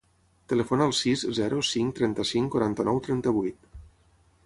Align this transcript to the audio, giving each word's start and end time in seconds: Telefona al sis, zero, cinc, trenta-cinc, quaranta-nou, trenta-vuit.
Telefona 0.53 0.87
al 0.91 0.95
sis, 0.99 1.27
zero, 1.41 1.61
cinc, 1.73 1.93
trenta-cinc, 2.01 2.51
quaranta-nou, 2.57 3.03
trenta-vuit. 3.09 3.73